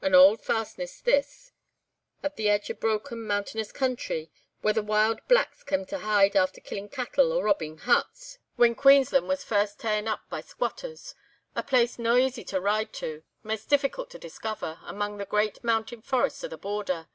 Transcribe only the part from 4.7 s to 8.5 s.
the wild blacks cam' to hide after killing cattle or robbing huts,